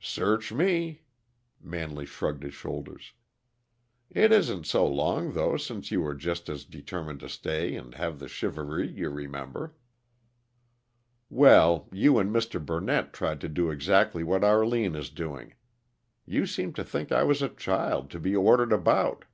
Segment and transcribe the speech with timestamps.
[0.00, 1.02] "Search me."
[1.60, 3.12] Manley shrugged his shoulders.
[4.08, 8.18] "It isn't so long, though, since you were just as determined to stay and have
[8.20, 9.74] the shivaree, you remember."
[11.28, 12.58] "Well, you and Mr.
[12.58, 15.52] Burnett tried to do exactly what Arline is doing.
[16.24, 19.26] You seemed to think I was a child, to be ordered about."